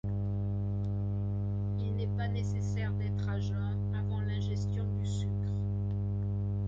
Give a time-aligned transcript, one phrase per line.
[1.77, 5.51] Il n'est pas nécessaire d'être à jeun avant l'ingestion du sucre.